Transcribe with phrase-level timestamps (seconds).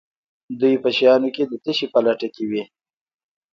[0.59, 2.63] دوی په شیانو کې د تشې په لټه کې وي.